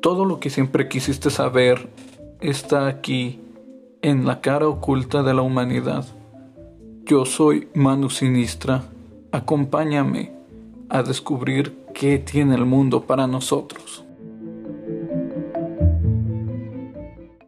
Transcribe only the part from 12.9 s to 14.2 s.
para nosotros.